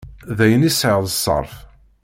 D 0.37 0.39
ayen 0.45 0.67
i 0.69 0.71
sɛiɣ 0.71 0.99
d 1.03 1.07
ṣṣerf. 1.15 1.53